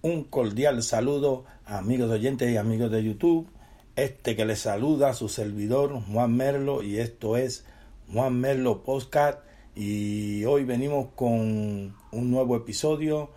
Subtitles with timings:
[0.00, 3.48] Un cordial saludo a amigos oyentes y amigos de YouTube.
[3.96, 7.64] Este que les saluda su servidor Juan Merlo y esto es
[8.12, 9.40] Juan Merlo Podcast
[9.74, 13.30] y hoy venimos con un nuevo episodio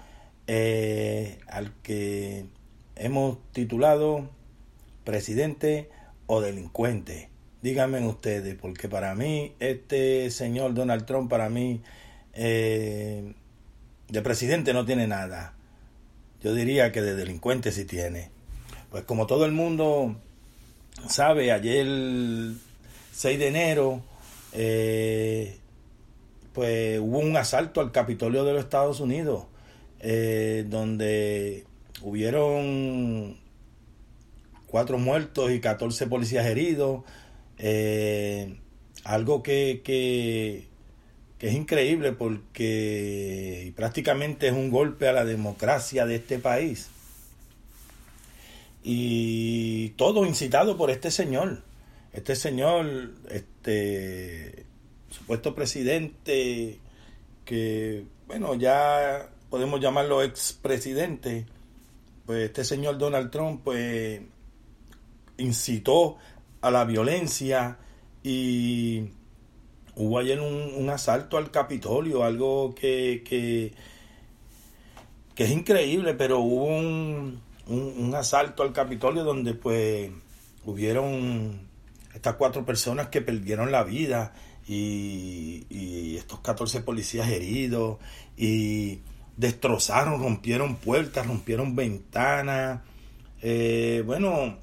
[0.45, 2.45] eh, al que
[2.95, 4.29] hemos titulado
[5.03, 5.89] Presidente
[6.27, 7.31] o Delincuente.
[7.63, 11.81] Díganme ustedes, porque para mí este señor Donald Trump, para mí
[12.33, 13.33] eh,
[14.09, 15.55] de presidente no tiene nada.
[16.43, 18.31] Yo diría que de delincuente sí tiene.
[18.89, 20.15] Pues como todo el mundo
[21.07, 21.85] sabe, ayer
[23.11, 24.01] 6 de enero,
[24.53, 25.59] eh,
[26.53, 29.45] pues hubo un asalto al Capitolio de los Estados Unidos,
[29.99, 31.65] eh, donde
[32.01, 33.37] hubieron
[34.65, 37.03] cuatro muertos y 14 policías heridos,
[37.57, 38.57] eh,
[39.03, 40.67] algo que, que,
[41.41, 46.89] que es increíble porque prácticamente es un golpe a la democracia de este país
[48.83, 51.63] y todo incitado por este señor.
[52.13, 54.67] Este señor, este
[55.09, 56.77] supuesto presidente,
[57.43, 61.47] que bueno, ya podemos llamarlo expresidente,
[62.27, 64.21] pues este señor Donald Trump, pues
[65.37, 66.17] incitó
[66.61, 67.79] a la violencia
[68.21, 69.09] y
[69.95, 73.73] hubo ayer un, un asalto al Capitolio, algo que, que,
[75.35, 80.11] que es increíble, pero hubo un, un, un, asalto al Capitolio donde pues
[80.65, 81.67] hubieron
[82.13, 84.33] estas cuatro personas que perdieron la vida
[84.67, 87.97] y, y estos 14 policías heridos
[88.37, 88.99] y
[89.37, 92.81] destrozaron, rompieron puertas, rompieron ventanas,
[93.41, 94.57] eh, bueno,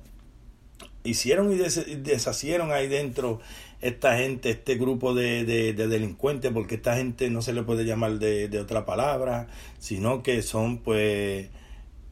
[1.04, 3.40] hicieron y deshacieron ahí dentro
[3.80, 7.84] esta gente, este grupo de, de, de, delincuentes, porque esta gente no se le puede
[7.84, 11.48] llamar de, de otra palabra, sino que son pues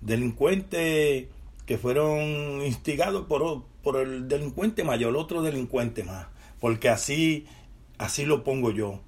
[0.00, 1.26] delincuentes
[1.66, 6.28] que fueron instigados por, por el delincuente mayor, otro delincuente más,
[6.60, 7.46] porque así,
[7.98, 9.00] así lo pongo yo,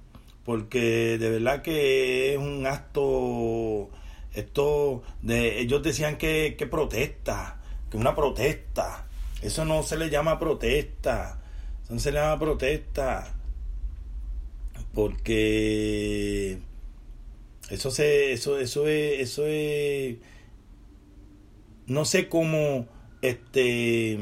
[0.43, 3.89] porque de verdad que es un acto,
[4.33, 9.07] esto, de, ellos decían que, que protesta, que una protesta,
[9.41, 11.38] eso no se le llama protesta,
[11.89, 13.35] le llama protesta,
[14.93, 16.59] porque
[17.69, 20.17] eso se, eso, eso es, eso es
[21.87, 22.87] no sé cómo
[23.21, 24.17] este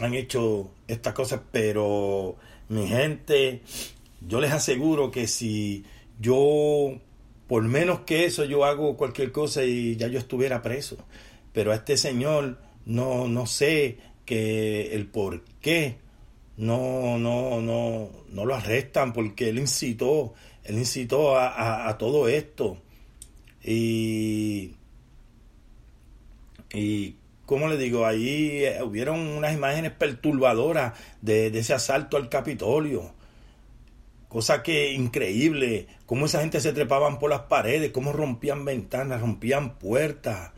[0.00, 2.36] han hecho estas cosas, pero
[2.68, 3.62] mi gente,
[4.20, 5.84] yo les aseguro que si
[6.20, 7.00] yo
[7.48, 10.98] por menos que eso yo hago cualquier cosa y ya yo estuviera preso,
[11.52, 15.96] pero a este señor no no sé que el por qué
[16.58, 22.78] no no no no lo arrestan porque él incitó él incitó a, a, todo esto
[23.62, 24.76] y
[26.72, 27.16] y,
[27.46, 33.14] como le digo, ahí eh, hubieron unas imágenes perturbadoras de, de ese asalto al Capitolio.
[34.28, 39.78] Cosa que increíble, cómo esa gente se trepaban por las paredes, cómo rompían ventanas, rompían
[39.78, 40.50] puertas.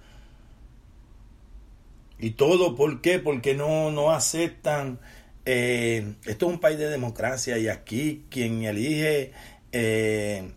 [2.19, 3.19] Y todo, ¿por qué?
[3.19, 5.01] Porque no, no aceptan.
[5.45, 9.33] Eh, esto es un país de democracia y aquí quien elige,
[9.73, 10.53] eh,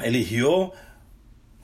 [0.00, 0.72] eligió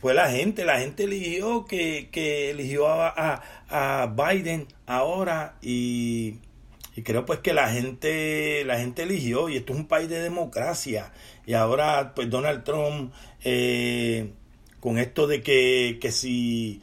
[0.05, 6.41] fue la gente, la gente eligió que, que eligió a, a, a, Biden ahora y,
[6.95, 10.21] y, creo pues que la gente, la gente eligió y esto es un país de
[10.21, 11.11] democracia
[11.47, 13.15] y ahora pues Donald Trump
[13.45, 14.31] eh,
[14.78, 16.83] con esto de que, que si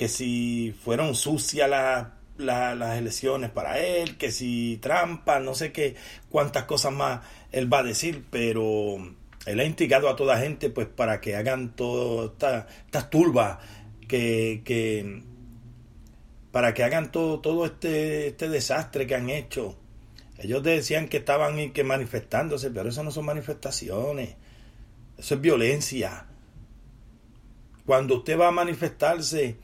[0.00, 2.06] que si fueron sucias las
[2.38, 5.94] la, las elecciones para él, que si trampa, no sé qué,
[6.30, 7.20] cuántas cosas más
[7.52, 8.96] él va a decir, pero
[9.44, 13.58] él ha instigado a toda gente pues para que hagan todas estas esta turbas
[14.08, 15.22] que, que,
[16.50, 19.76] para que hagan todo, todo este, este desastre que han hecho.
[20.38, 24.34] Ellos decían que estaban que manifestándose, pero eso no son manifestaciones.
[25.18, 26.24] Eso es violencia.
[27.84, 29.58] Cuando usted va a manifestarse,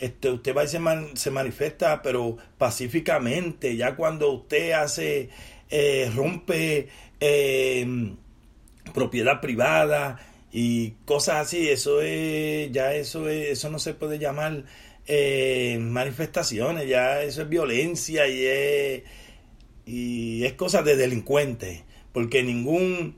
[0.00, 3.76] este, usted va y se, man, se manifiesta, pero pacíficamente.
[3.76, 5.30] Ya cuando usted hace,
[5.70, 6.88] eh, rompe
[7.20, 8.14] eh,
[8.94, 10.18] propiedad privada
[10.52, 14.64] y cosas así, eso es, ya eso es, eso no se puede llamar
[15.06, 19.02] eh, manifestaciones, ya eso es violencia y es,
[19.86, 21.82] y es cosa de delincuentes,
[22.12, 23.16] porque ningún,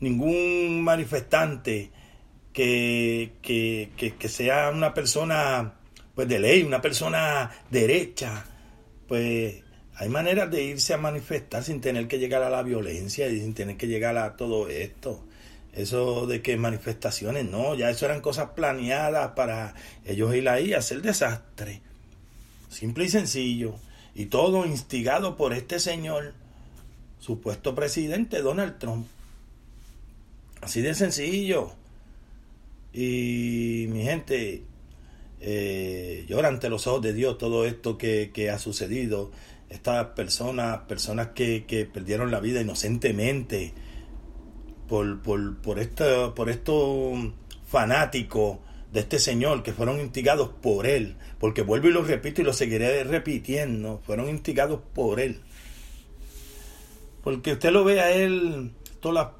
[0.00, 1.90] ningún manifestante
[2.52, 5.74] que, que, que, sea una persona
[6.18, 8.44] pues de ley, una persona derecha,
[9.06, 9.62] pues
[9.94, 13.54] hay maneras de irse a manifestar sin tener que llegar a la violencia y sin
[13.54, 15.24] tener que llegar a todo esto.
[15.72, 20.78] Eso de que manifestaciones, no, ya eso eran cosas planeadas para ellos ir ahí a
[20.78, 21.82] hacer desastre.
[22.68, 23.76] Simple y sencillo.
[24.12, 26.34] Y todo instigado por este señor,
[27.20, 29.06] supuesto presidente Donald Trump.
[30.62, 31.70] Así de sencillo.
[32.92, 34.64] Y mi gente,
[35.40, 39.30] eh, llora ante los ojos de Dios todo esto que, que ha sucedido.
[39.68, 43.74] Estas personas, personas que, que perdieron la vida inocentemente
[44.88, 47.18] por, por, por, esto, por estos
[47.66, 48.58] fanáticos
[48.92, 52.52] de este señor que fueron instigados por él, porque vuelvo y lo repito y lo
[52.52, 55.40] seguiré repitiendo, fueron instigados por él.
[57.22, 59.32] Porque usted lo ve a él, toda la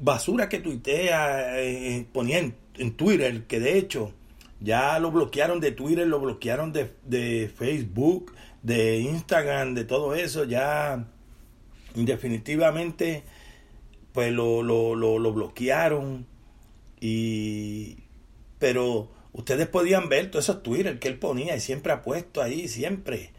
[0.00, 4.12] basura que tuitea, eh, ponía en, Twitter, que de hecho
[4.60, 8.32] ya lo bloquearon de Twitter, lo bloquearon de, de Facebook,
[8.62, 11.06] de Instagram, de todo eso, ya
[11.94, 13.24] definitivamente
[14.12, 16.26] pues lo, lo, lo, bloquearon.
[17.00, 17.98] Y,
[18.58, 22.66] pero ustedes podían ver todos esos Twitter que él ponía y siempre ha puesto ahí,
[22.66, 23.32] siempre,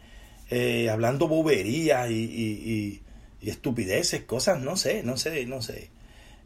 [0.50, 3.02] eh, hablando boberías y, y,
[3.42, 5.90] y, estupideces, cosas, no sé, no sé, no sé.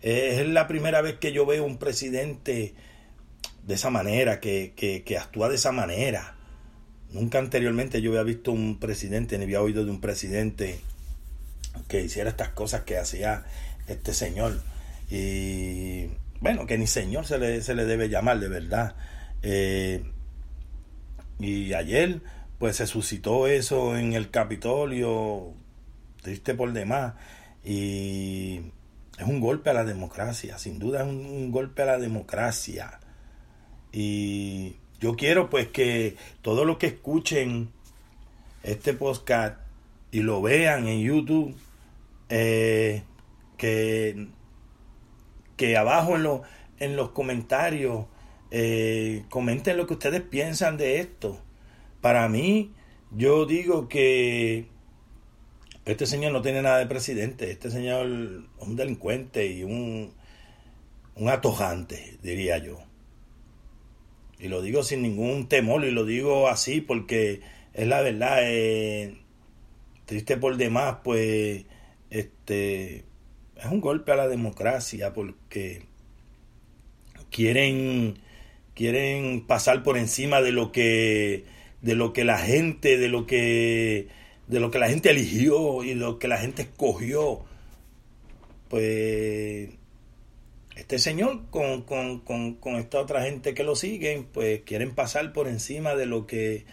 [0.01, 2.75] Eh, es la primera vez que yo veo un presidente
[3.63, 6.37] de esa manera, que, que, que actúa de esa manera.
[7.11, 10.81] Nunca anteriormente yo había visto un presidente, ni había oído de un presidente
[11.89, 13.45] que hiciera estas cosas que hacía
[13.87, 14.63] este señor.
[15.11, 16.07] Y
[16.41, 18.97] bueno, que ni señor se le, se le debe llamar de verdad.
[19.43, 20.03] Eh,
[21.39, 22.21] y ayer
[22.59, 25.53] pues se suscitó eso en el Capitolio,
[26.23, 27.15] triste por demás,
[27.65, 28.61] y
[29.19, 33.01] es un golpe a la democracia, sin duda es un, golpe a la democracia.
[33.93, 37.71] Y yo quiero pues que todos los que escuchen
[38.63, 39.59] este podcast
[40.11, 41.55] y lo vean en YouTube,
[42.29, 43.03] eh,
[43.57, 44.29] que,
[45.57, 46.41] que abajo en,
[46.79, 48.07] en los comentarios
[48.51, 51.41] eh, comenten lo que ustedes piensan de esto.
[52.01, 52.73] Para mí,
[53.11, 54.67] yo digo que
[55.85, 60.13] este señor no tiene nada de presidente, este señor es un delincuente y un,
[61.15, 62.79] un atojante, diría yo.
[64.43, 67.41] Y lo digo sin ningún temor y lo digo así porque
[67.75, 68.39] es la verdad.
[68.43, 69.17] Eh,
[70.05, 71.65] triste por demás, pues,
[72.11, 73.05] este,
[73.57, 75.83] es un golpe a la democracia porque
[77.31, 78.19] quieren
[78.75, 81.45] quieren pasar por encima de lo que
[81.81, 84.09] de lo que la gente de lo que
[84.49, 87.45] de lo que la gente eligió y lo que la gente escogió
[88.69, 89.71] pues
[90.77, 95.33] este señor con, con, con, con esta otra gente que lo siguen pues quieren pasar
[95.33, 96.65] por encima de lo que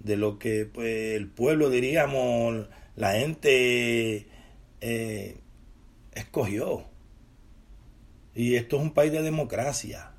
[0.00, 4.26] de lo que pues el pueblo diríamos la gente
[4.80, 5.36] eh,
[6.12, 6.84] escogió.
[8.34, 10.12] Y esto es un país de democracia.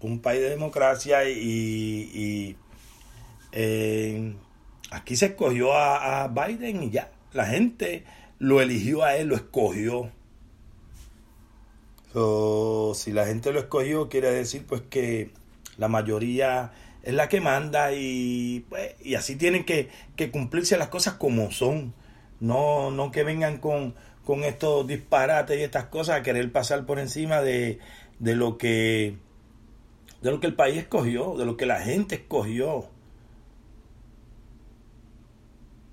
[0.00, 2.56] Un país de democracia y,
[3.52, 4.34] eh,
[4.90, 7.12] aquí se escogió a, Biden y ya.
[7.32, 8.04] La gente
[8.38, 10.10] lo eligió a él, lo escogió.
[12.94, 15.30] Si la gente lo escogió, quiere decir pues que
[15.78, 20.88] la mayoría es la que manda y, pues, y así tienen que, que cumplirse las
[20.88, 21.94] cosas como son.
[22.40, 26.98] No, no que vengan con, con estos disparates y estas cosas a querer pasar por
[26.98, 27.78] encima de,
[28.18, 29.16] de lo que
[30.22, 32.88] de lo que el país escogió, de lo que la gente escogió.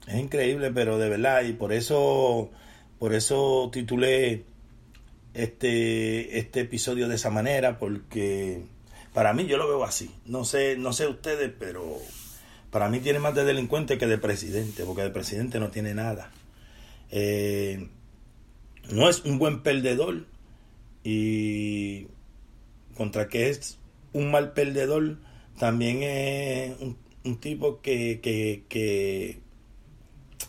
[0.08, 2.50] Es increíble, pero de verdad, y por eso,
[3.00, 4.46] por eso titulé
[5.34, 8.64] este, este episodio de esa manera, porque
[9.14, 10.12] para mí yo lo veo así.
[10.26, 11.98] No sé, no sé ustedes, pero
[12.72, 16.32] para mí tiene más de delincuente que de presidente, porque de presidente no tiene nada.
[17.12, 17.90] Eh,
[18.92, 20.26] no es un buen perdedor
[21.04, 22.08] y
[22.96, 23.78] contra que es
[24.14, 25.18] un mal perdedor
[25.58, 26.76] también es
[27.24, 29.40] un, tipo que, que,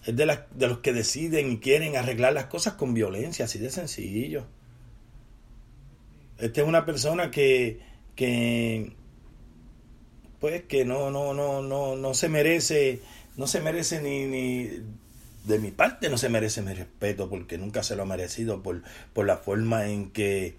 [0.06, 3.70] es de, de los que deciden y quieren arreglar las cosas con violencia, así de
[3.70, 4.46] sencillo.
[6.40, 7.80] Esta es una persona que,
[8.16, 8.92] que
[10.40, 13.00] pues que no, no, no, no, no se merece,
[13.36, 14.70] no se merece ni, ni
[15.44, 18.82] de mi parte no se merece mi respeto porque nunca se lo ha merecido por,
[19.12, 20.56] por la forma en que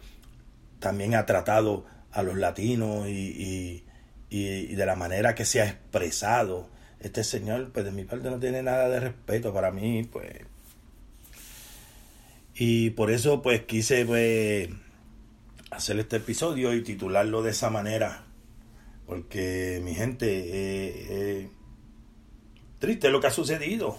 [0.79, 3.83] también ha tratado a los latinos y,
[4.29, 6.69] de la manera que se ha expresado.
[6.99, 10.31] Este señor, pues de mi parte no tiene nada de respeto para mí, pues.
[12.55, 14.69] Y por eso, pues quise, pues,
[15.71, 18.25] hacer este episodio y titularlo de esa manera.
[19.07, 21.49] Porque, mi gente, eh, eh,
[22.79, 23.97] triste lo que ha sucedido.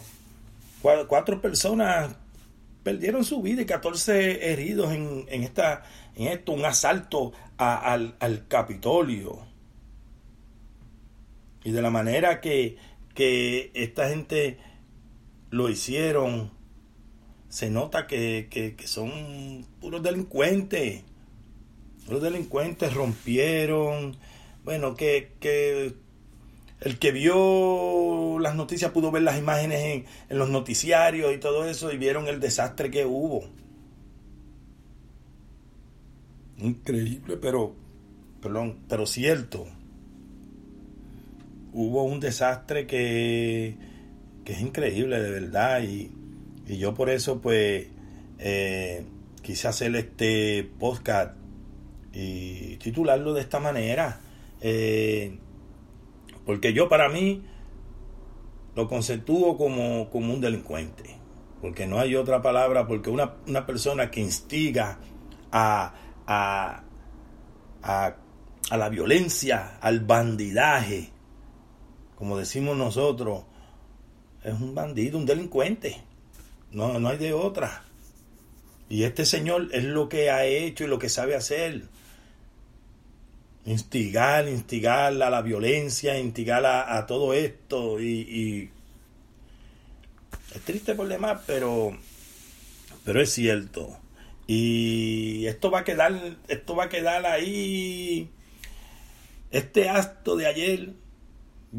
[0.80, 2.16] Cuatro personas
[2.82, 5.84] perdieron su vida y 14 heridos en, esta,
[6.16, 9.46] en esto, un asalto al, Capitolio.
[11.64, 12.76] Y de la manera que,
[13.14, 14.58] que esta gente
[15.50, 16.50] lo hicieron,
[17.48, 21.04] se nota que, que, que son puros delincuentes.
[22.08, 24.16] Los delincuentes rompieron,
[24.64, 25.94] bueno, que, que
[26.80, 31.92] el que vio las noticias pudo ver las imágenes en, los noticiarios y todo eso
[31.92, 33.44] y vieron el desastre que hubo.
[36.58, 37.74] Increíble, pero,
[38.40, 39.66] perdón, pero cierto.
[41.72, 43.76] Hubo un desastre que,
[44.44, 45.82] que es increíble, de verdad.
[45.82, 46.10] Y,
[46.66, 47.86] y yo por eso, pues,
[48.38, 49.04] eh,
[49.42, 51.36] quise hacer este podcast
[52.12, 54.20] y titularlo de esta manera.
[54.60, 55.38] Eh,
[56.44, 57.42] porque yo para mí
[58.74, 61.16] lo conceptúo como, como un delincuente.
[61.60, 64.98] Porque no hay otra palabra, porque una, una persona que instiga
[65.52, 65.94] a,
[66.26, 66.82] a,
[67.82, 68.16] a,
[68.70, 71.10] a la violencia, al bandidaje,
[72.16, 73.44] como decimos nosotros,
[74.42, 76.02] es un bandido, un delincuente.
[76.72, 77.84] No, no hay de otra.
[78.88, 81.84] Y este señor es lo que ha hecho y lo que sabe hacer
[83.64, 88.70] instigar, instigar a la violencia, instigar a, todo esto y,
[90.54, 91.96] es triste por demás, pero
[93.04, 93.98] pero es cierto.
[94.46, 98.30] Y esto va a quedar esto va a quedar ahí
[99.50, 100.94] este acto de ayer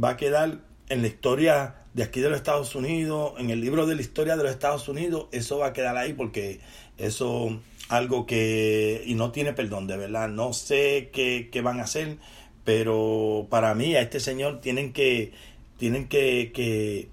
[0.02, 0.60] va a quedar
[0.90, 4.36] en la historia de aquí de los Estados Unidos, en el libro de la historia
[4.36, 6.60] de los Estados Unidos, eso va a quedar ahí porque
[6.98, 7.60] eso
[7.90, 12.18] algo que, y no tiene perdón, de verdad, no sé qué, van a hacer,
[12.64, 15.34] pero para mí a este señor tienen que,
[15.78, 17.10] tienen que, que,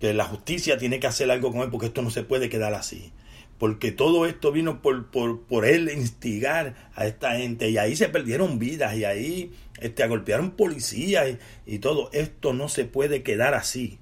[0.00, 2.74] que la justicia tiene que hacer algo con él porque esto no se puede quedar
[2.74, 3.12] así
[3.58, 8.08] porque todo esto vino por, por, por, él instigar a esta gente y ahí se
[8.08, 11.28] perdieron vidas y ahí este, golpearon policías
[11.66, 12.10] y, y, todo.
[12.12, 13.98] Esto no se puede quedar así.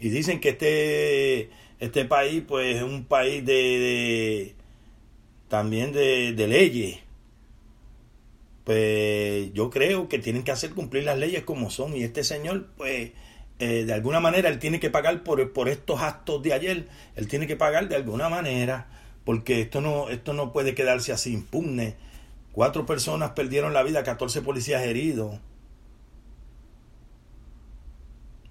[0.00, 1.50] Y dicen que este
[1.80, 4.54] este país pues es un país de,
[5.48, 6.98] también de, leyes.
[8.64, 11.96] Pues yo creo que tienen que hacer cumplir las leyes como son.
[11.96, 13.12] Y este señor pues
[13.58, 16.88] eh, de alguna manera él tiene que pagar por, por estos actos de ayer.
[17.16, 18.88] Él tiene que pagar de alguna manera
[19.24, 21.96] porque esto no esto no puede quedarse así impune.
[22.52, 25.38] Cuatro personas perdieron la vida 14 policías heridos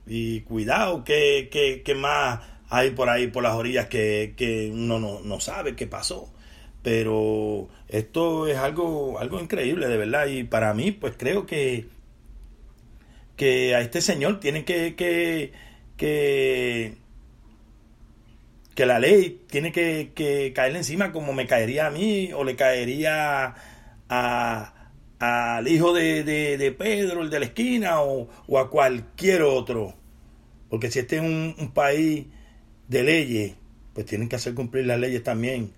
[0.07, 1.49] y cuidado que,
[1.83, 5.87] que, más hay por ahí, por las orillas, que, que uno no, no, sabe qué
[5.87, 6.33] pasó.
[6.83, 10.27] Pero esto es algo, algo increíble, de verdad.
[10.27, 11.87] Y para mí, pues creo que,
[13.35, 15.51] que a este señor tiene que, que,
[15.97, 16.95] que,
[18.75, 22.55] que la ley tiene que, que, caerle encima como me caería a mí o le
[22.55, 23.55] caería
[24.09, 24.73] a,
[25.19, 29.95] al hijo de, de, Pedro, el de la esquina, o, o, a cualquier otro.
[30.69, 32.27] Porque si este es un, un país
[32.87, 33.55] de leyes,
[33.93, 35.71] pues tienen que hacer cumplir las leyes también.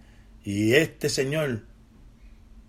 [0.44, 1.64] Y este señor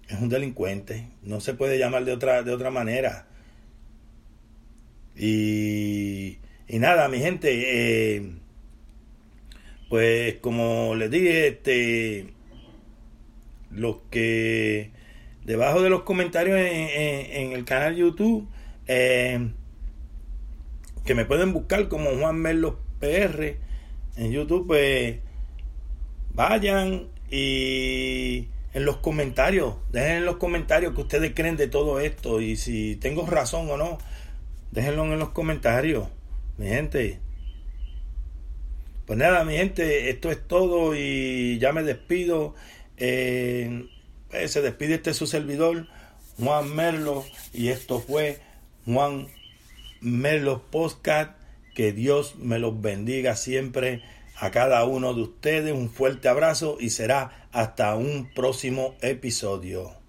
[0.08, 3.26] es un delincuente, no se puede llamar de otra, de otra manera.
[5.16, 8.32] Y, y nada, mi gente, eh,
[9.88, 12.34] pues como les dije, este,
[13.70, 14.90] los que
[15.44, 18.48] debajo de los comentarios en, el canal YouTube,
[18.86, 19.50] eh,
[21.04, 23.56] que me pueden buscar como Juan Merlos PR,
[24.16, 25.18] en YouTube, pues
[26.34, 32.40] vayan y en los comentarios, dejen en los comentarios que ustedes creen de todo esto
[32.40, 33.98] y si tengo razón o no,
[34.70, 36.08] déjenlo en los comentarios,
[36.58, 37.18] mi gente.
[39.06, 42.54] Pues nada, mi gente, esto es todo y ya me despido.
[42.96, 43.88] Eh,
[44.30, 45.86] pues, se despide este su servidor,
[46.38, 48.40] Juan Merlo, y esto fue
[48.86, 49.28] Juan
[50.00, 51.36] Merlo Postcat
[51.74, 54.02] que Dios me los bendiga siempre
[54.36, 55.72] a cada uno de ustedes.
[55.72, 60.00] Un fuerte abrazo y será hasta un próximo episodio.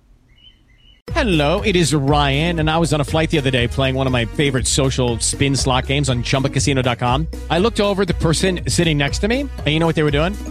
[1.13, 4.07] Hello, it is Ryan, and I was on a flight the other day playing one
[4.07, 7.27] of my favorite social spin slot games on chumbacasino.com.
[7.49, 10.11] I looked over the person sitting next to me, and you know what they were
[10.11, 10.33] doing?